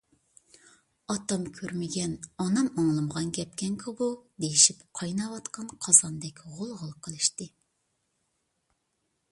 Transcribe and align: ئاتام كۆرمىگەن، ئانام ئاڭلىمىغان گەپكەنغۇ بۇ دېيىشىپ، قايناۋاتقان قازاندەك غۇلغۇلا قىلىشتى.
ئاتام 1.15 1.43
كۆرمىگەن، 1.57 2.15
ئانام 2.45 2.71
ئاڭلىمىغان 2.83 3.29
گەپكەنغۇ 3.39 3.93
بۇ 4.01 4.09
دېيىشىپ، 4.45 4.81
قايناۋاتقان 5.01 5.71
قازاندەك 5.89 6.43
غۇلغۇلا 6.57 7.01
قىلىشتى. 7.09 7.51